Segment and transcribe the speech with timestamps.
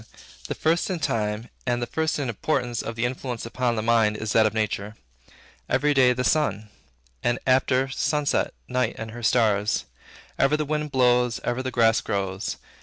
[0.47, 4.17] The first in time and the first in importance of the influences upon the mind
[4.17, 4.95] is that of nature.
[5.69, 6.69] Every day, the sun;
[7.21, 9.85] and, after sunset, night and her stars.
[10.39, 12.55] Ever the winds blow; ever the grass grows.